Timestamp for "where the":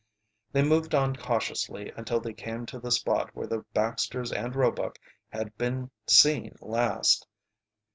3.35-3.59